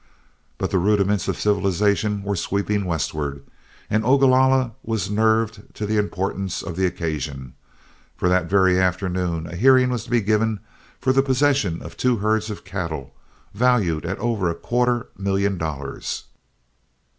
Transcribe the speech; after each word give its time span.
But 0.57 0.71
the 0.71 0.79
rudiments 0.79 1.27
of 1.27 1.39
civilization 1.39 2.23
were 2.23 2.35
sweeping 2.35 2.85
westward, 2.85 3.43
and 3.87 4.03
Ogalalla 4.03 4.71
was 4.81 5.11
nerved 5.11 5.61
to 5.75 5.85
the 5.85 5.97
importance 5.99 6.63
of 6.63 6.75
the 6.75 6.87
occasion; 6.87 7.53
for 8.17 8.27
that 8.27 8.49
very 8.49 8.79
afternoon 8.79 9.45
a 9.45 9.55
hearing 9.55 9.91
was 9.91 10.05
to 10.05 10.09
be 10.09 10.21
given 10.21 10.59
for 10.99 11.13
the 11.13 11.21
possession 11.21 11.83
of 11.83 11.97
two 11.97 12.15
herds 12.17 12.49
of 12.49 12.65
cattle, 12.65 13.13
valued 13.53 14.03
at 14.03 14.17
over 14.17 14.49
a 14.49 14.55
quarter 14.55 15.05
million 15.19 15.59
dollars. 15.59 16.23